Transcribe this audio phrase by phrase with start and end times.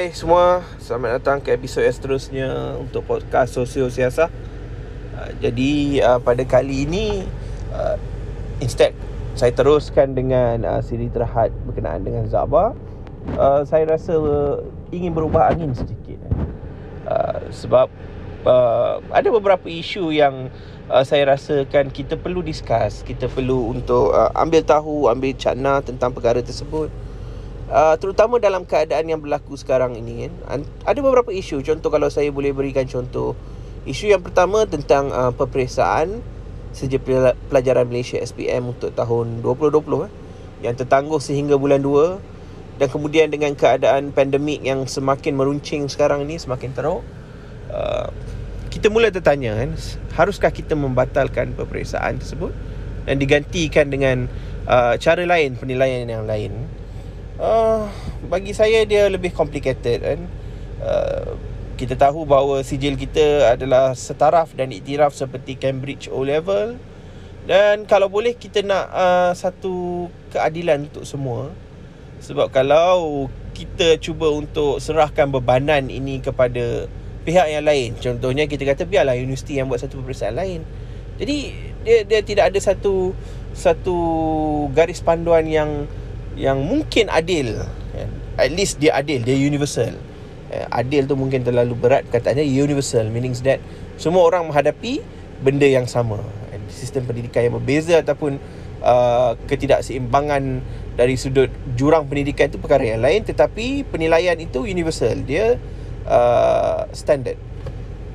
[0.00, 2.48] Hai semua, selamat datang ke episod yang seterusnya
[2.80, 4.32] untuk podcast Sosio Siasah.
[5.12, 7.28] Uh, jadi uh, pada kali ini
[7.68, 8.00] uh,
[8.64, 8.96] instead
[9.36, 12.72] saya teruskan dengan uh, siri terhad berkenaan dengan Zaba.
[13.36, 16.16] Uh, saya rasa uh, ingin berubah angin sedikit.
[17.04, 17.92] Uh, sebab
[18.48, 20.48] uh, ada beberapa isu yang
[20.88, 26.16] uh, saya rasakan kita perlu discuss, kita perlu untuk uh, ambil tahu, ambil cakna tentang
[26.16, 26.88] perkara tersebut
[27.70, 30.66] uh, terutama dalam keadaan yang berlaku sekarang ini kan?
[30.84, 31.62] Ada beberapa isu.
[31.64, 33.38] Contoh kalau saya boleh berikan contoh.
[33.88, 36.20] Isu yang pertama tentang uh, peperiksaan
[36.76, 37.02] sejak
[37.50, 40.10] pelajaran Malaysia SPM untuk tahun 2020 eh,
[40.62, 46.38] yang tertangguh sehingga bulan 2 dan kemudian dengan keadaan pandemik yang semakin meruncing sekarang ini
[46.38, 47.02] semakin teruk
[47.74, 48.08] uh,
[48.70, 49.74] kita mula tertanya kan
[50.14, 52.54] haruskah kita membatalkan peperiksaan tersebut?
[53.02, 54.30] Dan digantikan dengan
[54.70, 56.70] uh, cara lain penilaian yang lain
[57.40, 57.88] uh,
[58.28, 60.20] bagi saya dia lebih complicated kan.
[60.80, 61.34] Uh,
[61.80, 66.76] kita tahu bahawa sijil kita adalah setaraf dan iktiraf seperti Cambridge O level
[67.48, 71.48] dan kalau boleh kita nak uh, satu keadilan untuk semua.
[72.20, 76.84] Sebab kalau kita cuba untuk serahkan bebanan ini kepada
[77.24, 80.60] pihak yang lain contohnya kita kata biarlah universiti yang buat satu peperiksaan lain.
[81.16, 83.16] Jadi dia dia tidak ada satu
[83.56, 83.96] satu
[84.76, 85.88] garis panduan yang
[86.40, 87.60] yang mungkin adil
[87.92, 88.10] kan?
[88.40, 89.92] at least dia adil dia universal.
[90.50, 93.60] Eh, adil tu mungkin terlalu berat katanya universal meaning that
[94.00, 95.04] semua orang menghadapi
[95.44, 96.18] benda yang sama.
[96.72, 98.38] Sistem pendidikan yang berbeza ataupun
[98.80, 100.62] uh, ketidakseimbangan
[100.94, 105.18] dari sudut jurang pendidikan itu perkara yang lain tetapi penilaian itu universal.
[105.26, 105.60] Dia
[106.08, 107.36] uh, standard.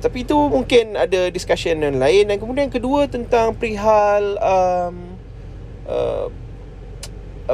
[0.00, 2.28] Tapi itu mungkin ada discussion yang lain.
[2.28, 4.96] Dan kemudian kedua tentang perihal um,
[5.88, 6.26] uh,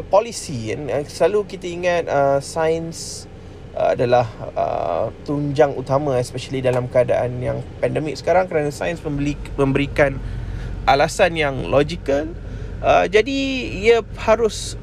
[0.08, 3.28] polisi kan selalu kita ingat uh, sains
[3.76, 4.24] uh, adalah
[4.56, 10.16] uh, tunjang utama especially dalam keadaan yang pandemik sekarang kerana sains membeli, memberikan
[10.88, 12.32] alasan yang logical
[12.80, 13.38] uh, jadi
[13.68, 14.80] ia harus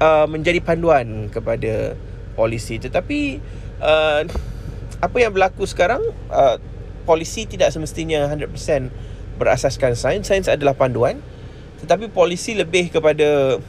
[0.00, 1.96] uh, menjadi panduan kepada
[2.36, 2.76] polisi.
[2.76, 3.40] Tetapi
[3.80, 4.20] uh,
[5.00, 6.56] apa yang berlaku sekarang uh,
[7.08, 8.92] polisi tidak semestinya 100%
[9.40, 10.24] berasaskan sains.
[10.28, 11.20] Sains adalah panduan.
[11.76, 13.60] Tetapi polisi lebih kepada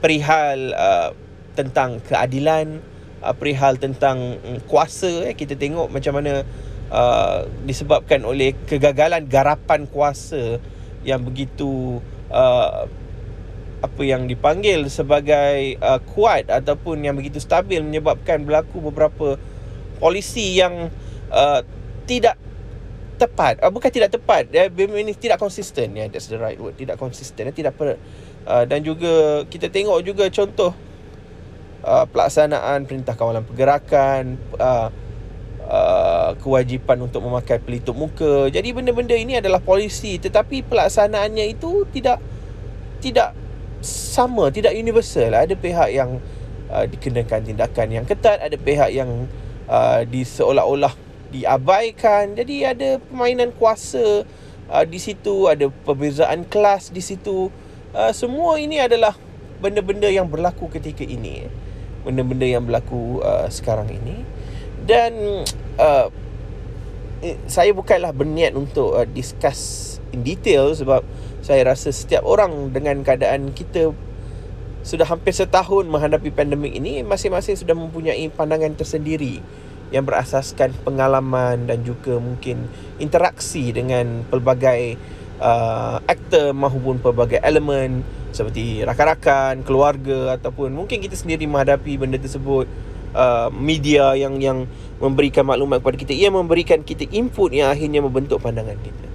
[0.00, 1.10] perihal uh,
[1.56, 2.80] tentang keadilan
[3.24, 6.44] uh, perihal tentang um, kuasa eh kita tengok macam mana
[6.92, 10.60] uh, disebabkan oleh kegagalan garapan kuasa
[11.06, 12.86] yang begitu uh,
[13.84, 19.36] apa yang dipanggil sebagai uh, kuat ataupun yang begitu stabil menyebabkan berlaku beberapa
[20.00, 20.90] polisi yang
[21.30, 21.60] uh,
[22.08, 22.40] tidak
[23.16, 23.60] tepat.
[23.60, 25.96] Uh, bukan tidak tepat ini tidak konsisten.
[25.96, 26.76] Ya yeah, that's the right word.
[26.76, 28.00] Tidak konsisten uh, tidak per,
[28.46, 30.72] uh, dan juga kita tengok juga contoh
[31.82, 34.88] uh, pelaksanaan perintah kawalan pergerakan uh,
[35.66, 38.48] uh, kewajipan untuk memakai pelitup muka.
[38.48, 42.22] Jadi benda-benda ini adalah polisi tetapi pelaksanaannya itu tidak
[43.02, 43.34] tidak
[43.82, 45.34] sama tidak universal.
[45.34, 46.22] Ada pihak yang
[46.70, 49.26] uh, dikenakan tindakan yang ketat ada pihak yang
[49.66, 50.94] uh, di seolah-olah
[51.34, 52.38] diabaikan.
[52.38, 54.22] Jadi ada permainan kuasa
[54.70, 57.50] uh, di situ ada perbezaan kelas di situ
[57.96, 59.16] uh, semua ini adalah
[59.58, 61.48] benda-benda yang berlaku ketika ini
[62.06, 64.22] benda-benda yang berlaku uh, sekarang ini.
[64.86, 65.42] Dan
[65.82, 66.06] uh,
[67.50, 71.02] saya bukanlah berniat untuk uh, discuss in detail sebab
[71.42, 73.90] saya rasa setiap orang dengan keadaan kita
[74.86, 79.42] sudah hampir setahun menghadapi pandemik ini masing-masing sudah mempunyai pandangan tersendiri
[79.90, 82.70] yang berasaskan pengalaman dan juga mungkin
[83.02, 84.94] interaksi dengan pelbagai
[85.40, 92.68] uh, aktor maupun pelbagai elemen seperti rakan-rakan, keluarga ataupun mungkin kita sendiri menghadapi benda tersebut
[93.16, 94.68] uh, media yang yang
[95.00, 99.06] memberikan maklumat kepada kita ia memberikan kita input yang akhirnya membentuk pandangan kita.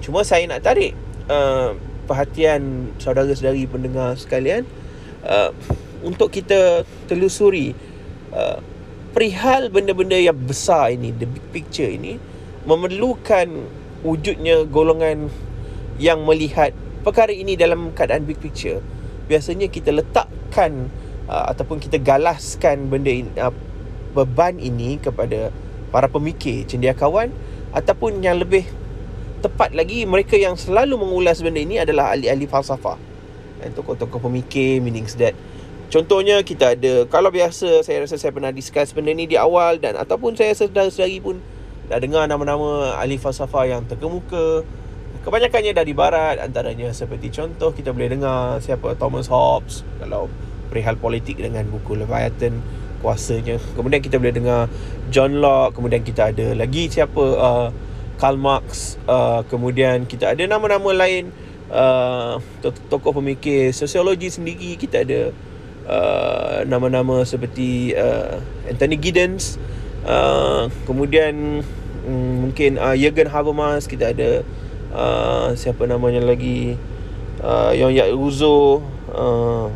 [0.00, 0.96] Cuma saya nak tarik
[1.28, 1.76] uh,
[2.08, 4.64] perhatian saudara-saudari pendengar sekalian
[5.24, 5.52] uh,
[6.02, 7.76] untuk kita telusuri
[8.34, 8.58] uh,
[9.12, 12.16] perihal benda-benda yang besar ini the big picture ini
[12.64, 13.68] memerlukan
[14.02, 15.30] wujudnya golongan
[16.02, 16.74] yang melihat
[17.06, 18.82] perkara ini dalam keadaan big picture
[19.30, 20.90] biasanya kita letakkan
[21.30, 23.54] uh, ataupun kita galaskan benda ini, uh,
[24.12, 25.54] beban ini kepada
[25.94, 27.30] para pemikir cendekiawan
[27.70, 28.66] ataupun yang lebih
[29.40, 32.98] tepat lagi mereka yang selalu mengulas benda ini adalah ahli-ahli falsafah.
[33.62, 35.38] Dan tokoh-tokoh pemikir meaning that
[35.86, 39.94] contohnya kita ada kalau biasa saya rasa saya pernah discuss benda ni di awal dan
[39.94, 41.38] ataupun saya sedar-sedari pun
[41.86, 44.66] dah dengar nama-nama ahli falsafah yang terkemuka
[45.22, 48.98] Kebanyakannya dari barat Antaranya seperti contoh Kita boleh dengar Siapa?
[48.98, 49.86] Thomas Hobbes.
[50.02, 50.26] Kalau
[50.68, 53.58] perihal politik Dengan buku Leviathan kuasanya.
[53.74, 54.70] Kemudian kita boleh dengar
[55.10, 57.18] John Locke kemudian kita ada lagi siapa?
[57.18, 57.68] Uh,
[58.16, 61.34] Karl Marx uh, kemudian kita ada nama-nama lain.
[61.72, 62.38] Uh,
[62.92, 65.34] tokoh pemikir sosiologi sendiri kita ada
[65.90, 68.38] uh, nama-nama seperti uh,
[68.70, 69.58] Anthony Giddens.
[70.06, 71.66] Uh, kemudian
[72.06, 74.46] um, mungkin uh, Jürgen Habermas kita ada
[74.92, 76.76] uh, siapa namanya lagi?
[77.42, 78.84] Uh, Yang Yak Ruzo.
[79.10, 79.68] Uh,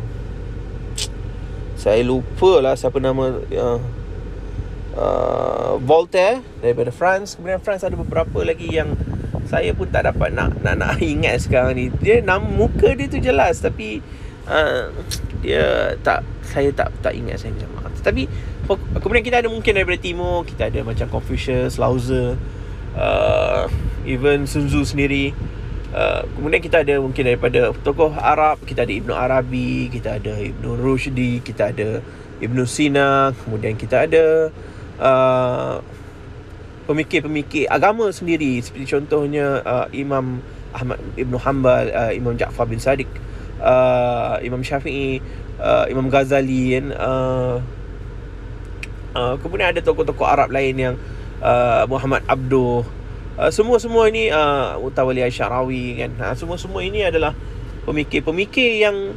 [1.77, 3.79] saya lupa lah siapa nama uh,
[4.97, 7.37] uh, Voltaire daripada France.
[7.37, 8.97] Kemudian France ada beberapa lagi yang
[9.47, 11.85] saya pun tak dapat nak nak nak ingat sekarang ni.
[12.01, 14.01] Dia nama muka dia tu jelas tapi
[14.49, 14.89] uh,
[15.43, 17.77] dia tak saya tak tak ingat saya macam
[18.07, 18.23] tapi
[19.03, 22.39] kemudian kita ada mungkin daripada timur kita ada macam Confucius Lao-Tzu
[22.97, 23.69] uh,
[24.03, 25.31] even Sun Tzu sendiri
[25.87, 30.75] Uh, kemudian kita ada mungkin daripada tokoh Arab kita ada Ibnu Arabi kita ada Ibnu
[30.83, 32.03] Rushdi kita ada
[32.43, 34.51] Ibnu Sina kemudian kita ada
[34.99, 35.79] uh,
[36.91, 38.59] pemikir-pemikir agama sendiri.
[38.59, 40.43] Seperti contohnya uh, Imam
[40.75, 43.07] Ahmad Ibnu Hanbal uh, Imam Ja'far bin Sadiq
[43.63, 45.23] uh, Imam Syafi'i
[45.55, 47.55] uh, Imam Ghazali kan uh,
[49.15, 51.16] uh, kemudian ada tokoh-tokoh Arab lain yang uh,
[51.87, 52.85] Muhammad Abduh
[53.37, 56.11] Uh, semua-semua ini uh, Mutawali Asyarawi kan.
[56.17, 57.37] Uh, semua-semua ini adalah
[57.85, 59.13] pemikir-pemikir yang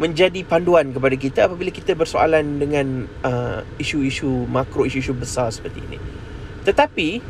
[0.00, 6.00] menjadi panduan kepada kita apabila kita bersoalan dengan uh, isu-isu makro isu-isu besar seperti ini.
[6.64, 7.20] Tetapi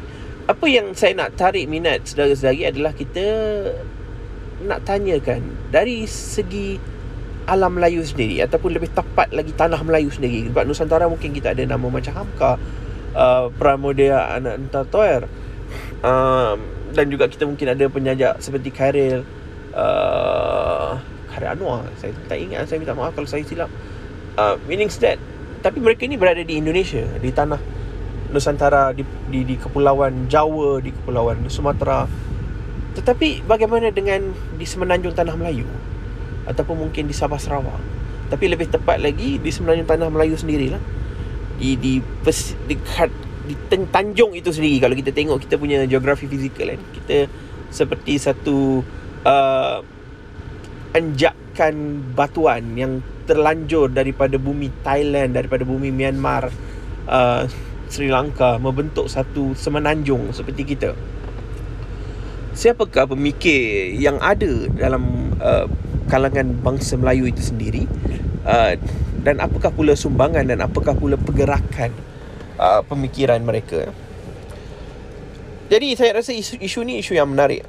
[0.46, 3.26] apa yang saya nak tarik minat saudara-saudari adalah kita
[4.62, 5.42] nak tanyakan
[5.74, 6.78] dari segi
[7.50, 10.54] alam Melayu sendiri ataupun lebih tepat lagi tanah Melayu sendiri.
[10.54, 12.62] Sebab Nusantara mungkin kita ada nama macam Hamka
[13.16, 15.28] uh, Pramodia Anak Entatoer
[16.04, 16.58] um,
[16.92, 19.24] dan juga kita mungkin ada penyajak seperti Khairil
[19.72, 21.00] uh,
[21.32, 21.88] Khairil Anwar.
[21.96, 23.70] Saya tak ingat saya minta maaf kalau saya silap.
[24.32, 25.20] Uh, meaning that
[25.60, 27.60] tapi mereka ni berada di Indonesia di tanah
[28.32, 32.08] Nusantara di, di di kepulauan Jawa di kepulauan Sumatera.
[32.92, 35.64] Tetapi bagaimana dengan di semenanjung tanah Melayu?
[36.48, 37.80] Ataupun mungkin di Sabah Sarawak.
[38.32, 40.80] Tapi lebih tepat lagi di semenanjung tanah Melayu sendirilah
[41.56, 42.76] di di, pes, di,
[43.48, 43.54] di
[43.90, 44.78] tanjung itu sendiri.
[44.80, 47.16] Kalau kita tengok kita punya geografi fizikal kan kita
[47.72, 48.84] seperti satu
[49.24, 49.80] uh,
[50.92, 56.52] anjakan batuan yang terlanjur daripada bumi Thailand daripada bumi Myanmar
[57.08, 57.48] uh,
[57.88, 60.96] Sri Lanka membentuk satu semenanjung seperti kita.
[62.52, 65.64] Siapakah pemikir yang ada dalam uh,
[66.12, 67.88] kalangan bangsa Melayu itu sendiri?
[68.44, 68.76] Uh,
[69.22, 71.94] dan apakah pula sumbangan dan apakah pula pergerakan
[72.58, 73.90] uh, pemikiran mereka.
[75.70, 77.64] Jadi saya rasa isu, isu ni isu yang menarik.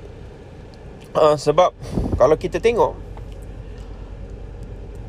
[1.13, 1.71] Uh, sebab
[2.17, 2.97] kalau kita tengok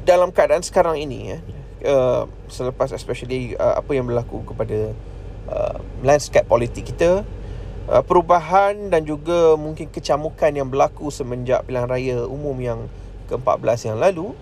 [0.05, 1.39] dalam keadaan sekarang ini ya,
[1.89, 4.93] uh, selepas especially uh, apa yang berlaku kepada
[5.49, 7.25] uh, landscape politik kita,
[7.89, 12.85] uh, perubahan dan juga mungkin kecamukan yang berlaku semenjak pilihan raya umum yang
[13.33, 14.37] ke-14 yang lalu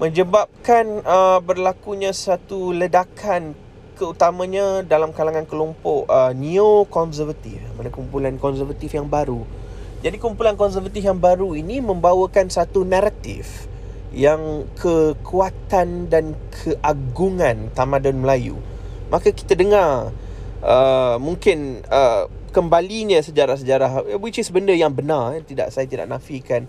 [0.00, 3.52] menyebabkan uh, berlakunya satu ledakan
[4.00, 9.44] keutamanya dalam kalangan kelompok uh, neo-konservatif mana kumpulan konservatif yang baru.
[10.00, 13.68] Jadi kumpulan konservatif yang baru ini membawakan satu naratif
[14.16, 18.56] yang kekuatan dan keagungan tamadun Melayu.
[19.12, 20.16] Maka kita dengar
[20.64, 22.24] uh, mungkin uh,
[22.56, 26.66] kembalinya sejarah-sejarah which is benda yang benar eh, tidak saya tidak nafikan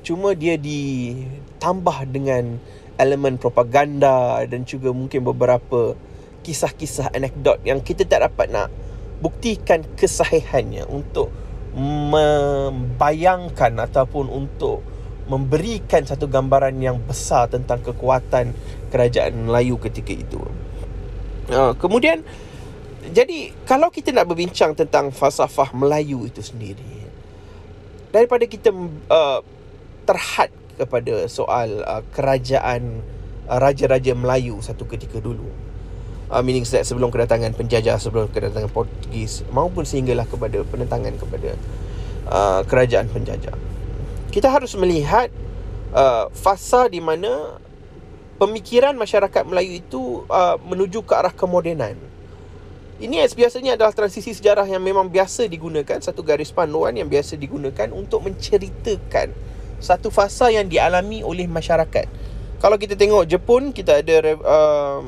[0.00, 2.56] cuma dia ditambah dengan
[3.00, 5.96] elemen propaganda dan juga mungkin beberapa
[6.44, 8.68] kisah-kisah anekdot yang kita tak dapat nak
[9.20, 11.28] buktikan kesahihannya untuk
[11.76, 14.82] membayangkan ataupun untuk
[15.30, 18.50] memberikan satu gambaran yang besar tentang kekuatan
[18.90, 20.42] kerajaan Melayu ketika itu.
[21.46, 22.26] Uh, kemudian
[23.14, 27.06] jadi kalau kita nak berbincang tentang falsafah Melayu itu sendiri
[28.10, 28.74] daripada kita
[29.10, 29.40] uh,
[30.10, 32.98] terhad kepada soal uh, kerajaan
[33.46, 35.46] uh, raja-raja Melayu satu ketika dulu.
[36.30, 41.54] Uh, meaning that sebelum kedatangan penjajah sebelum kedatangan Portugis maupun sehinggalah kepada penentangan kepada
[42.26, 43.54] uh, kerajaan penjajah.
[44.30, 45.30] Kita harus melihat
[45.94, 47.58] uh, fasa di mana
[48.38, 51.98] pemikiran masyarakat Melayu itu uh, menuju ke arah kemodenan
[53.00, 57.88] ini biasanya adalah transisi sejarah yang memang biasa digunakan satu garis panduan yang biasa digunakan
[57.96, 59.32] untuk menceritakan
[59.80, 62.06] satu fasa yang dialami oleh masyarakat.
[62.60, 65.00] Kalau kita tengok Jepun kita ada uh,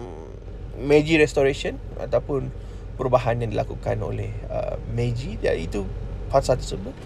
[0.80, 2.48] Meiji Restoration ataupun
[2.96, 5.84] perubahan yang dilakukan oleh uh, Meiji dan itu
[6.32, 6.96] fasa tersebut.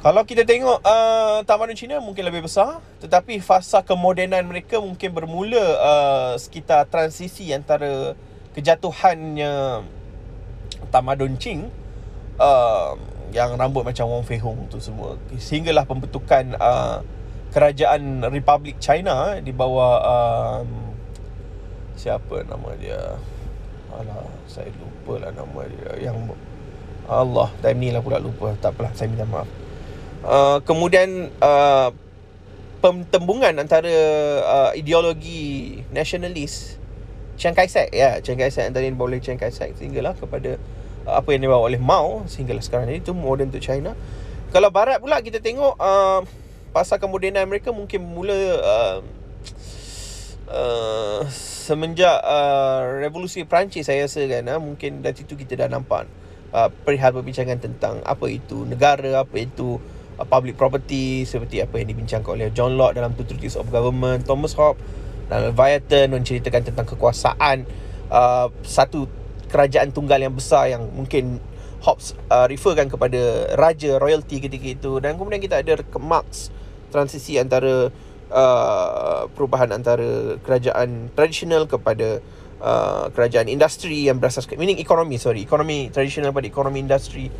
[0.00, 5.60] Kalau kita tengok uh, tamadun Cina mungkin lebih besar tetapi fasa kemodenan mereka mungkin bermula
[5.60, 8.16] uh, sekitar transisi antara
[8.56, 9.84] kejatuhannya
[10.88, 11.68] tamadun Qing
[12.40, 12.96] uh,
[13.30, 15.14] yang rambut macam Wong Fei Hung tu semua.
[15.38, 17.02] Sehinggalah pembentukan uh,
[17.50, 20.94] kerajaan Republik China di bawah um,
[21.94, 23.18] siapa nama dia?
[23.90, 26.10] Alah, saya lupa lah nama dia.
[26.10, 26.34] Yang
[27.10, 28.54] Allah time ni lah pula lupa.
[28.58, 29.50] Tak apalah saya minta maaf.
[30.20, 31.90] Uh, kemudian uh,
[32.80, 33.92] pentembungan antara
[34.46, 36.78] uh, ideologi nasionalis
[37.34, 37.90] Chiang Kai-shek.
[37.90, 39.74] Ya Chiang Kai-shek antara yang boleh Chiang Kai-shek.
[39.74, 40.54] Sehinggalah kepada
[41.16, 43.94] apa yang dibawa oleh Mao sehinggalah sekarang ini itu modern to China.
[44.50, 46.26] Kalau barat pula kita tengok uh,
[46.74, 48.98] pasal kemodenan mereka mungkin mula uh,
[50.50, 56.10] uh, semenjak uh, revolusi Perancis saya rasa kan uh, mungkin dari situ kita dah nampak
[56.50, 59.78] uh, perihal perbincangan tentang apa itu negara apa itu
[60.18, 64.26] uh, public property seperti apa yang dibincangkan oleh John Locke dalam Two Treatises of Government,
[64.26, 64.82] Thomas Hobbes
[65.30, 67.62] dalam Leviathan menceritakan tentang kekuasaan
[68.10, 69.06] uh, satu
[69.50, 71.42] kerajaan tunggal yang besar yang mungkin
[71.80, 74.92] Hobbes uh, referkan kepada raja royalty ketika itu.
[75.00, 76.52] Dan kemudian kita ada Marx
[76.92, 77.88] transisi antara
[78.30, 82.20] uh, perubahan antara kerajaan tradisional kepada
[82.60, 87.32] uh, kerajaan industri yang berasaskan meaning ekonomi sorry ekonomi tradisional pada ekonomi industri.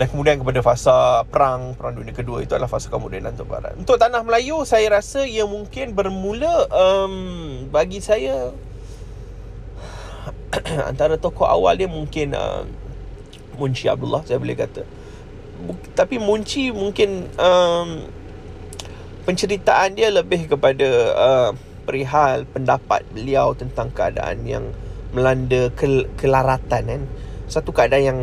[0.00, 4.00] Dan kemudian kepada fasa perang perang dunia kedua itu adalah fasa kemodenan untuk barat untuk
[4.00, 7.12] tanah Melayu saya rasa ia mungkin bermula um,
[7.68, 8.48] bagi saya
[10.90, 12.66] antara tokoh awal dia mungkin uh,
[13.58, 14.82] Munci Abdullah saya boleh kata.
[15.92, 18.08] Tapi Munci mungkin um,
[19.28, 21.50] penceritaan dia lebih kepada uh,
[21.84, 24.64] perihal pendapat beliau tentang keadaan yang
[25.12, 27.02] melanda kel- kelaratan kan.
[27.50, 28.20] Satu keadaan yang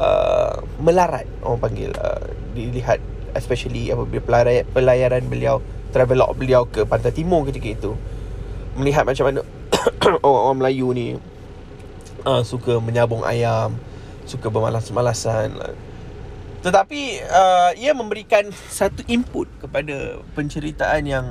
[0.00, 2.24] uh, melarat orang panggil uh,
[2.56, 3.02] dilihat
[3.36, 7.92] especially apabila pelayaran, pelayaran beliau travelog beliau ke pantai timur ketika itu.
[8.80, 9.40] Melihat macam mana
[10.24, 11.06] orang-orang Melayu ni
[12.24, 13.76] uh, suka menyabung ayam
[14.30, 15.50] suka bermalas-malasan.
[16.60, 21.26] Tetapi uh, ia memberikan satu input kepada penceritaan yang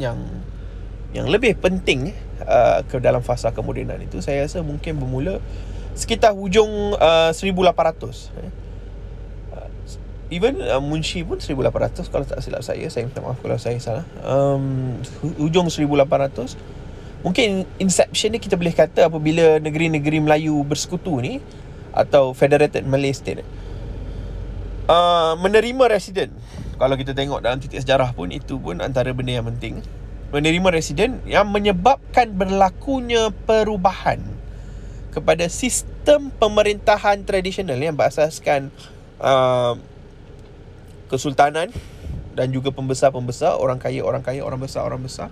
[0.00, 0.18] yang
[1.12, 2.16] yang lebih penting
[2.48, 4.24] uh, ke dalam fasa kemodenan itu.
[4.24, 5.38] Saya rasa mungkin bermula
[5.92, 8.48] sekitar hujung uh, 1800 eh.
[9.52, 9.68] Uh,
[10.32, 12.88] even uh, Munshi pun 1800 kalau tak silap saya.
[12.88, 14.08] Saya minta maaf kalau saya salah.
[14.24, 14.96] Um,
[15.36, 16.56] hujung 1800
[17.22, 21.38] mungkin inception ni kita boleh kata apabila negeri-negeri Melayu bersekutu ni
[21.94, 23.46] atau Federated Malay State
[24.88, 26.32] uh, menerima resident.
[26.78, 29.84] Kalau kita tengok dalam titik sejarah pun itu pun antara benda yang penting.
[30.32, 34.18] Menerima resident yang menyebabkan berlakunya perubahan
[35.12, 38.72] kepada sistem pemerintahan tradisional yang berasaskan
[39.20, 39.76] uh,
[41.12, 41.68] kesultanan
[42.32, 45.28] dan juga pembesar-pembesar orang kaya orang kaya orang besar orang besar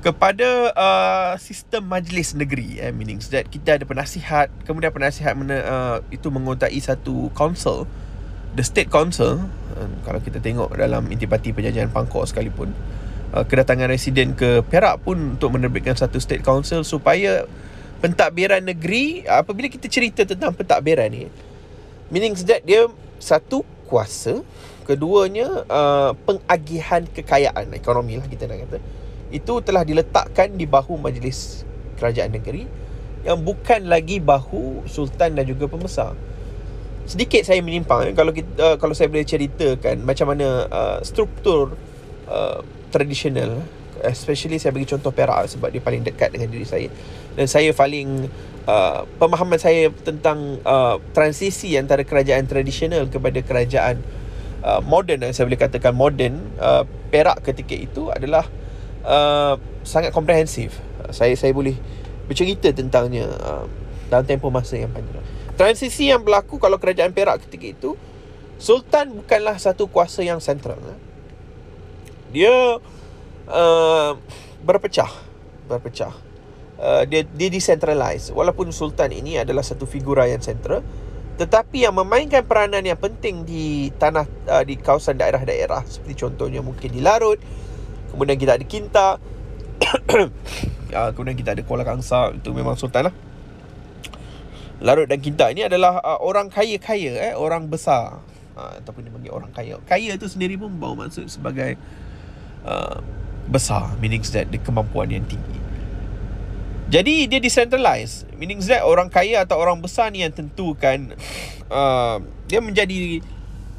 [0.00, 5.96] kepada uh, sistem majlis negeri eh, meaning that kita ada penasihat kemudian penasihat mana, uh,
[6.08, 7.84] itu mengontai satu council
[8.56, 9.44] the state council
[9.76, 12.72] uh, kalau kita tengok dalam intipati penjajahan Pangkor sekalipun
[13.36, 17.44] uh, kedatangan residen ke Perak pun untuk menerbitkan satu state council supaya
[18.00, 21.28] pentadbiran negeri apabila kita cerita tentang pentadbiran ni
[22.08, 22.88] meaning that dia
[23.20, 24.40] satu kuasa
[24.88, 28.80] keduanya uh, pengagihan kekayaan ekonomi lah kita nak kata
[29.30, 31.62] itu telah diletakkan di bahu majlis
[31.98, 32.66] kerajaan negeri
[33.22, 36.16] yang bukan lagi bahu sultan dan juga pembesar.
[37.04, 41.74] Sedikit saya menyimpang kalau kita uh, kalau saya boleh ceritakan macam mana uh, struktur
[42.30, 43.60] uh, tradisional
[44.00, 46.88] especially saya bagi contoh Perak sebab dia paling dekat dengan diri saya.
[47.36, 48.30] Dan saya paling
[48.64, 54.00] uh, pemahaman saya tentang uh, transisi antara kerajaan tradisional kepada kerajaan
[54.64, 58.69] uh, moden saya boleh katakan moden uh, Perak ketika itu adalah uh,
[59.82, 60.76] sangat komprehensif
[61.08, 61.74] saya saya boleh
[62.30, 63.66] bercerita tentangnya uh,
[64.12, 65.22] dalam tempoh masa yang panjang.
[65.58, 67.90] Transisi yang berlaku kalau kerajaan Perak ketika itu
[68.60, 70.76] Sultan bukanlah satu kuasa yang sentral.
[72.28, 72.76] Dia
[73.48, 74.12] uh,
[74.60, 75.08] berpecah
[75.64, 76.12] berpecah.
[76.76, 78.32] Uh, dia dia decentralize.
[78.36, 80.84] Walaupun sultan ini adalah satu figura yang sentral
[81.40, 86.92] tetapi yang memainkan peranan yang penting di tanah uh, di kawasan daerah-daerah seperti contohnya mungkin
[86.92, 87.40] di Larut
[88.12, 89.08] kemudian kita ada Kinta.
[90.90, 92.34] Uh, kemudian kita ada Kuala Kangsa.
[92.34, 93.14] Itu memang sultan lah.
[94.80, 98.20] Larut dan Kinta ini adalah uh, orang kaya-kaya eh orang besar.
[98.56, 99.78] Uh, ataupun dipanggil orang kaya.
[99.86, 101.78] Kaya itu sendiri pun bawa maksud sebagai
[102.66, 102.98] uh,
[103.48, 103.94] besar.
[104.02, 105.60] Meaning that dia kemampuan yang tinggi.
[106.90, 108.26] Jadi dia decentralized.
[108.34, 111.14] Meaning that orang kaya atau orang besar ni yang tentukan
[111.70, 112.18] uh,
[112.50, 113.22] dia menjadi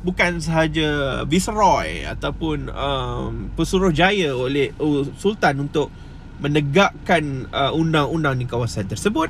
[0.01, 5.93] bukan sahaja viceroy ataupun um, pesuruhjaya oleh uh, sultan untuk
[6.41, 9.29] menegakkan uh, undang-undang di kawasan tersebut.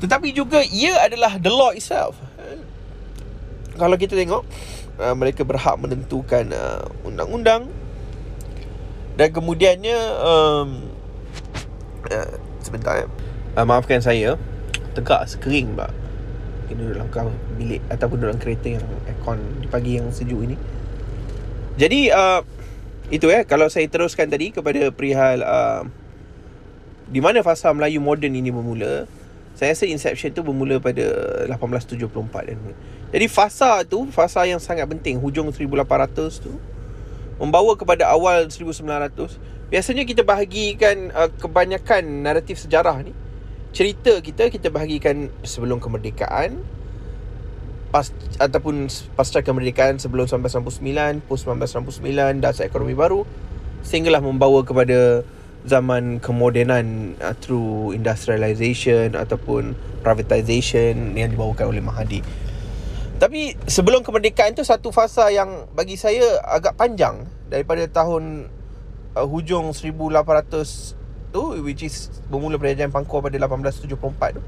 [0.00, 2.16] Tetapi juga ia adalah the law itself.
[3.76, 4.40] Kalau kita tengok
[4.96, 7.68] uh, mereka berhak menentukan uh, undang-undang.
[9.16, 10.68] Dan kemudiannya um,
[12.08, 12.32] uh,
[12.64, 13.08] sebentar ya.
[13.52, 14.40] Uh, maafkan saya.
[14.96, 16.05] Tegak sekering pak
[16.66, 20.56] kena duduk dalam bilik ataupun dalam kereta yang aircon di pagi yang sejuk ini.
[21.76, 22.42] Jadi uh,
[23.10, 25.82] itu ya kalau saya teruskan tadi kepada perihal uh,
[27.06, 29.06] di mana fasa Melayu moden ini bermula
[29.56, 31.06] saya rasa inception tu bermula pada
[31.48, 32.02] 1874
[32.50, 32.58] dan
[33.14, 36.52] jadi fasa tu fasa yang sangat penting hujung 1800 tu
[37.38, 43.14] membawa kepada awal 1900 biasanya kita bahagikan uh, kebanyakan naratif sejarah ni
[43.76, 46.64] cerita kita kita bahagikan sebelum kemerdekaan
[47.92, 48.08] pas
[48.40, 53.28] ataupun pasca kemerdekaan sebelum 1999 post 1999 dasar ekonomi baru
[53.84, 55.28] sehinggalah membawa kepada
[55.68, 62.24] zaman kemodenan uh, through industrialization ataupun privatization yang dibawakan oleh Mahathir.
[63.20, 68.48] Tapi sebelum kemerdekaan tu satu fasa yang bagi saya agak panjang daripada tahun
[69.18, 71.05] uh, hujung 1800
[71.36, 74.42] tu which is bermula perayaan Pangkor pada 1874 tu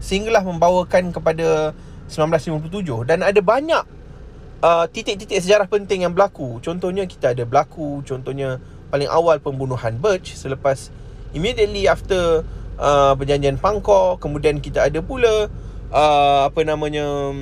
[0.00, 1.76] sehinggalah membawakan kepada
[2.08, 3.84] 1957 dan ada banyak
[4.64, 6.58] uh, titik-titik sejarah penting yang berlaku.
[6.64, 8.58] Contohnya kita ada berlaku contohnya
[8.88, 10.88] paling awal pembunuhan Birch selepas
[11.36, 12.44] immediately after
[12.76, 15.48] uh, perjanjian Pangkor kemudian kita ada pula
[15.88, 17.32] uh, apa namanya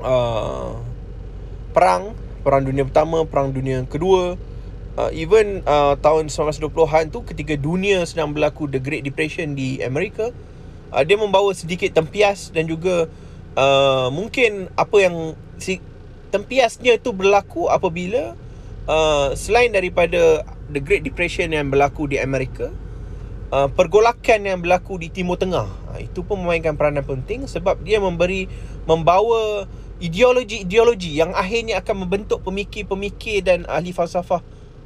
[0.00, 0.80] uh,
[1.76, 4.40] perang perang dunia pertama perang dunia kedua
[5.00, 10.28] uh, even uh, tahun 1920-an tu ketika dunia sedang berlaku the great depression di Amerika
[10.92, 13.08] uh, dia membawa sedikit tempias dan juga
[13.56, 15.16] uh, mungkin apa yang
[15.56, 15.80] si
[16.28, 18.36] tempiasnya tu berlaku apabila
[18.90, 22.74] Uh, selain daripada the Great Depression yang berlaku di Amerika,
[23.54, 25.70] uh, pergolakan yang berlaku di Timur Tengah.
[25.94, 28.50] Uh, itu pun memainkan peranan penting sebab dia memberi
[28.90, 29.70] membawa
[30.02, 34.42] ideologi-ideologi yang akhirnya akan membentuk pemikir-pemikir dan ahli falsafah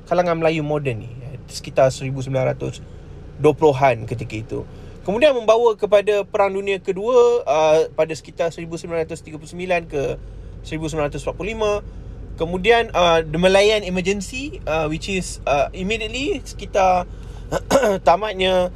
[0.09, 4.65] kalangan Melayu moden ni uh, sekitar 1920-an ketika itu.
[5.05, 9.53] Kemudian membawa kepada Perang Dunia Kedua uh, pada sekitar 1939
[9.85, 10.17] ke
[10.65, 17.05] 1945 Kemudian uh, The Malayan Emergency uh, Which is uh, Immediately Sekitar
[18.09, 18.73] Tamatnya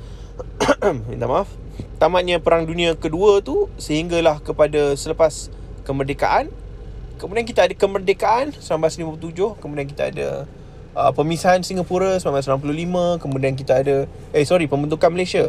[1.08, 1.48] Minta maaf
[1.96, 5.48] Tamatnya Perang Dunia Kedua tu Sehinggalah kepada Selepas
[5.88, 6.52] Kemerdekaan
[7.16, 10.44] Kemudian kita ada Kemerdekaan 1957 Kemudian kita ada
[10.98, 15.46] uh, Pemisahan Singapura 1995 Kemudian kita ada Eh sorry Pembentukan Malaysia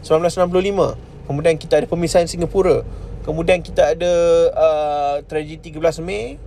[0.00, 2.80] 1965 Kemudian kita ada Pemisahan Singapura
[3.28, 4.12] Kemudian kita ada
[4.56, 6.40] uh, Tragedi 13 Mei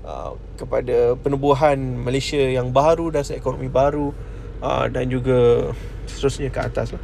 [0.00, 4.16] Uh, kepada penubuhan Malaysia yang baru dan ekonomi baru
[4.64, 5.70] uh, dan juga
[6.08, 7.02] seterusnya ke atas lah.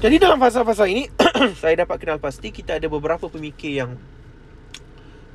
[0.00, 1.04] Jadi dalam fasa-fasa ini
[1.60, 4.00] saya dapat kenal pasti kita ada beberapa pemikir yang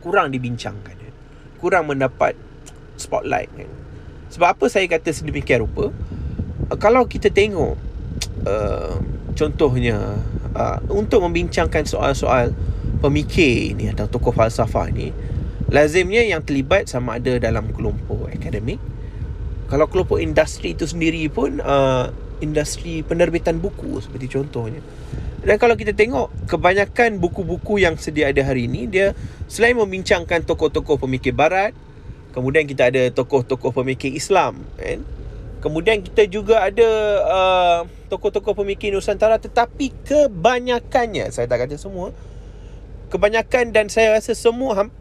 [0.02, 1.14] kurang dibincangkan kan?
[1.62, 2.34] kurang mendapat
[2.98, 3.70] spotlight kan?
[4.32, 5.92] Sebab apa saya kata sedemikian rupa?
[6.68, 7.80] Uh, kalau kita tengok
[8.48, 8.96] uh,
[9.38, 10.20] contohnya
[10.58, 12.52] uh, untuk membincangkan soal-soal
[12.98, 15.14] pemikir ini atau tokoh falsafah ni
[15.68, 18.80] Lazimnya yang terlibat sama ada dalam kelompok akademik.
[19.68, 24.80] Kalau kelompok industri itu sendiri pun uh, Industri penerbitan buku seperti contohnya.
[25.44, 29.14] Dan kalau kita tengok Kebanyakan buku-buku yang sedia ada hari ini Dia
[29.46, 31.78] selain membincangkan tokoh-tokoh pemikir barat
[32.38, 35.02] Kemudian kita ada tokoh-tokoh pemikir Islam kan?
[35.58, 36.90] Kemudian kita juga ada
[37.26, 37.80] uh,
[38.14, 42.14] tokoh-tokoh pemikir Nusantara Tetapi kebanyakannya Saya tak kata semua
[43.10, 44.94] Kebanyakan dan saya rasa semua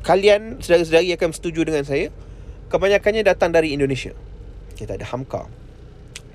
[0.00, 2.08] kalian saudara-saudari akan setuju dengan saya
[2.70, 4.14] kebanyakannya datang dari Indonesia.
[4.78, 5.44] Kita ada Hamka.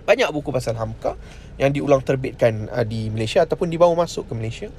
[0.06, 1.18] Banyak buku pasal Hamka
[1.58, 4.70] yang diulang terbitkan uh, di Malaysia ataupun dibawa masuk ke Malaysia.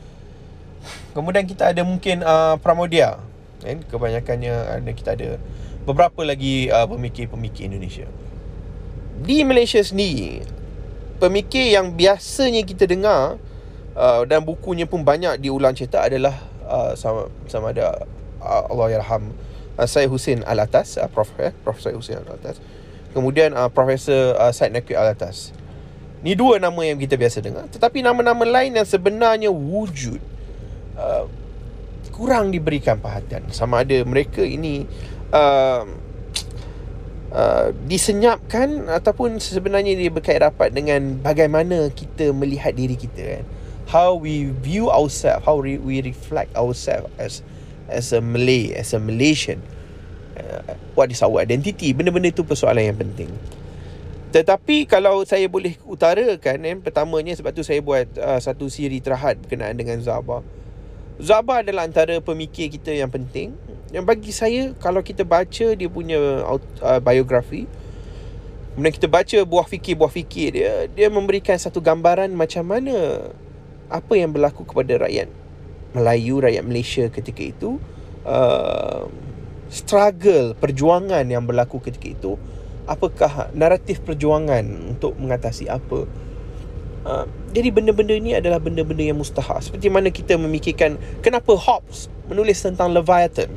[1.17, 3.19] Kemudian kita ada mungkin uh, Pramodia
[3.67, 5.31] kan kebanyakannya ada kita ada
[5.83, 8.07] beberapa lagi uh, pemikir-pemikir Indonesia.
[9.17, 10.57] Di Malaysia sendiri
[11.17, 13.41] pemikir yang biasanya kita dengar
[13.97, 16.37] uh, dan bukunya pun banyak diulang cetak adalah
[16.69, 18.05] uh, sama sama ada
[18.41, 19.33] uh, Allah yarham
[19.81, 22.61] uh, Syed Hussein Alatas uh, Prof eh Prof Syed Hussein Alatas.
[23.17, 25.57] Kemudian uh, Profesor uh, Syed Nakwi Alatas.
[26.21, 27.65] Ni dua nama yang kita biasa dengar.
[27.73, 30.21] Tetapi nama-nama lain yang sebenarnya wujud
[31.01, 31.25] uh,
[32.17, 34.89] kurang diberikan perhatian sama ada mereka ini
[35.37, 35.85] uh,
[37.37, 43.45] uh, disenyapkan ataupun sebenarnya dia berkait rapat dengan bagaimana kita melihat diri kita kan
[43.93, 47.45] how we view ourselves how we reflect ourselves as
[47.89, 49.63] as a Malay, as a Malaysian.
[50.37, 51.95] Uh, what is our identity?
[51.97, 53.31] Benda-benda itu persoalan yang penting.
[54.35, 59.41] Tetapi kalau saya boleh utarakan eh, Pertamanya sebab tu saya buat uh, Satu siri terahat
[59.41, 60.45] berkenaan dengan Zaba
[61.17, 63.57] Zaba adalah antara pemikir kita yang penting.
[63.95, 67.71] Yang bagi saya Kalau kita baca dia punya uh, biografi
[68.75, 73.31] Kemudian kita baca buah fikir-buah fikir dia Dia memberikan satu gambaran macam mana
[73.87, 75.31] Apa yang berlaku kepada rakyat
[75.95, 77.79] Melayu, rakyat Malaysia ketika itu
[78.27, 79.07] uh,
[79.67, 82.33] Struggle, perjuangan yang berlaku ketika itu.
[82.87, 84.63] Apakah naratif perjuangan
[84.95, 86.07] untuk mengatasi apa?
[87.03, 87.27] Uh,
[87.57, 89.65] jadi benda-benda ni adalah benda-benda yang mustahak.
[89.65, 93.49] Seperti mana kita memikirkan kenapa Hobbes menulis tentang Leviathan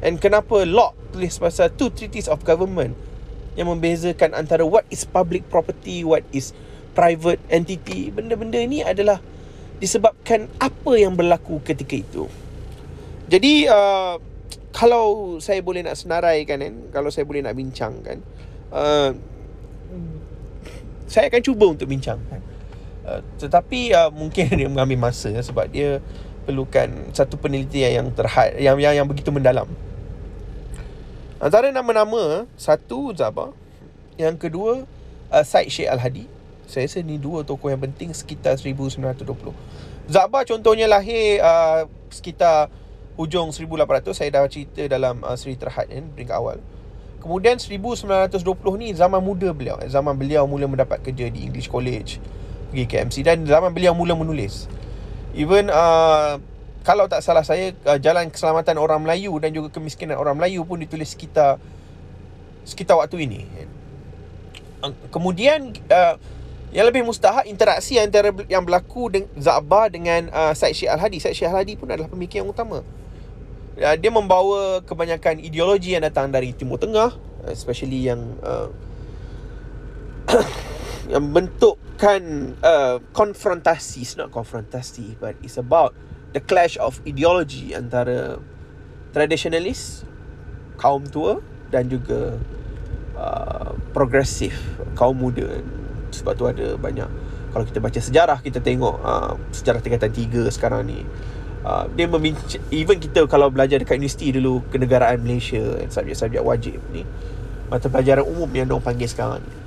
[0.00, 2.96] and kenapa Locke tulis pasal two treaties of government
[3.52, 6.56] yang membezakan antara what is public property what is
[6.96, 8.08] private entity.
[8.08, 9.20] Benda-benda ni adalah
[9.76, 12.24] disebabkan apa yang berlaku ketika itu.
[13.28, 14.16] Jadi uh,
[14.72, 18.24] kalau saya boleh nak senaraikan kan kalau saya boleh nak bincangkan
[18.72, 19.12] uh,
[21.04, 22.16] saya akan cuba untuk bincang
[23.04, 26.02] uh, tetapi uh, mungkin dia mengambil masa sebab dia
[26.44, 29.68] perlukan satu penelitian yang terhad yang yang, yang begitu mendalam.
[31.40, 33.52] Antara nama-nama satu Zabah.
[34.14, 34.72] Yang kedua
[35.34, 36.30] uh, Said Sheikh Al-Hadi.
[36.64, 39.52] Saya rasa ni dua tokoh yang penting sekitar 1920
[40.08, 42.72] Zabah contohnya lahir uh, sekitar
[43.20, 46.56] hujung 1800 saya dah cerita dalam uh, seri terhad kan peringkat awal.
[47.20, 48.36] Kemudian 1920
[48.80, 49.80] ni zaman muda beliau.
[49.80, 52.20] Zaman beliau mula mendapat kerja di English College
[52.74, 54.66] Pergi ke MC Dan zaman beliau mula menulis.
[55.38, 56.42] Even uh,
[56.82, 60.82] Kalau tak salah saya uh, Jalan keselamatan orang Melayu Dan juga kemiskinan orang Melayu pun
[60.82, 61.62] ditulis sekitar
[62.66, 63.46] Sekitar waktu ini.
[64.82, 66.18] Uh, Kemudian uh,
[66.74, 71.22] Yang lebih mustahak Interaksi antara yang berlaku dengan Za'ba dengan uh, Syed Syed Al-Hadi.
[71.22, 72.82] Syed Syed Al-Hadi pun adalah pemikir yang utama.
[73.78, 77.14] Uh, dia membawa kebanyakan ideologi yang datang dari Timur Tengah
[77.50, 78.68] especially yang uh,
[81.08, 82.22] yang bentukkan
[82.64, 84.04] uh, konfrontasi.
[84.04, 85.92] It's not konfrontasi but it's about
[86.32, 88.40] the clash of ideology antara
[89.14, 90.08] traditionalist
[90.80, 91.38] kaum tua
[91.70, 92.34] dan juga
[93.14, 94.56] uh, progresif
[94.98, 95.62] kaum muda.
[96.14, 97.08] Sebab tu ada banyak
[97.54, 101.06] kalau kita baca sejarah kita tengok uh, sejarah tingkatan 3 sekarang ni.
[101.64, 107.08] Uh, dia meminci even kita kalau belajar dekat universiti dulu kenegaraan Malaysia subjek-subjek wajib ni
[107.72, 109.63] mata pelajaran umum yang dong panggil sekarang ni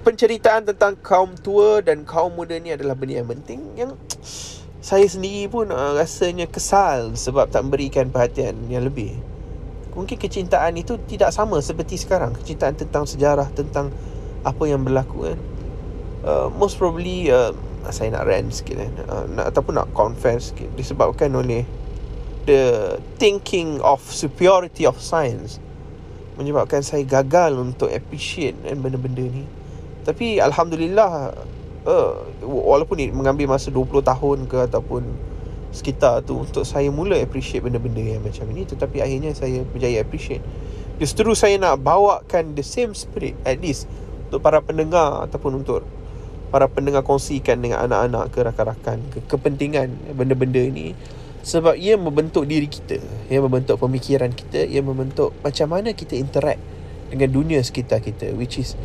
[0.00, 3.94] penceritaan tentang kaum tua dan kaum muda ni adalah benda yang penting yang
[4.80, 9.12] saya sendiri pun uh, rasanya kesal sebab tak memberikan perhatian yang lebih.
[9.92, 12.32] Mungkin kecintaan itu tidak sama seperti sekarang.
[12.32, 13.92] Kecintaan tentang sejarah tentang
[14.40, 15.38] apa yang berlaku kan.
[16.24, 17.52] Uh, most probably uh,
[17.92, 20.72] saya nak rant sikit kan uh, nak, ataupun nak confess sikit.
[20.80, 21.68] Disebabkan oleh
[22.48, 25.60] the thinking of superiority of science.
[26.40, 29.59] Menyebabkan saya gagal untuk appreciate kan, benda-benda ni
[30.04, 31.34] tapi Alhamdulillah
[31.84, 35.02] uh, walaupun ni mengambil masa 20 tahun ke ataupun
[35.70, 40.42] sekitar tu untuk saya mula appreciate benda-benda yang macam ini tetapi akhirnya saya berjaya appreciate.
[41.00, 43.88] Justru saya nak bawakan the same spirit at least
[44.28, 45.86] untuk para pendengar ataupun untuk
[46.50, 50.98] para pendengar kongsikan dengan anak-anak ke rakan-rakan ke kepentingan benda-benda ini
[51.40, 56.60] sebab ia membentuk diri kita ia membentuk pemikiran kita ia membentuk macam mana kita interact
[57.08, 58.76] dengan dunia sekitar kita which is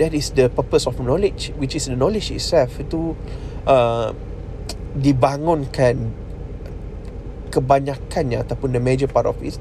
[0.00, 3.12] that is the purpose of knowledge which is the knowledge itself itu
[3.68, 4.12] uh,
[4.96, 6.12] dibangunkan
[7.52, 9.56] kebanyakannya ataupun the major part of it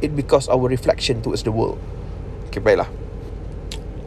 [0.00, 1.78] it because our reflection towards the world.
[2.48, 2.88] Okay baiklah.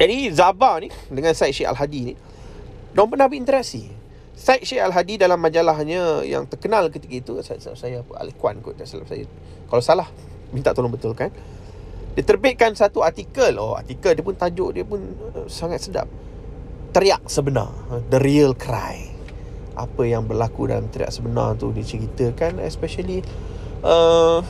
[0.02, 2.14] Jadi Zaba ni dengan Syed Syekh Al-Hadi ni
[2.90, 3.94] Diorang pernah berinteraksi.
[4.34, 9.06] Syed Syekh Al-Hadi dalam majalahnya Yang terkenal ketika itu Saya, saya apa Al-Ikhwan kot salah
[9.06, 9.30] saya.
[9.70, 10.08] Kalau salah
[10.50, 11.30] Minta tolong betulkan
[12.12, 13.56] Dia terbitkan satu artikel.
[13.56, 15.00] Oh artikel dia pun tajuk dia pun
[15.36, 16.08] uh, Sangat sedap.
[16.92, 17.72] Teriak sebenar.
[18.12, 19.12] The real cry.
[19.72, 23.24] Apa yang berlaku dalam teriak sebenar tu Diceritakan Especially
[23.88, 24.44] uh,